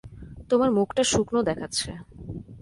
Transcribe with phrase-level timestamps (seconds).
[0.49, 1.89] তোমার মুখটা শুকনো দেখাচ্ছে।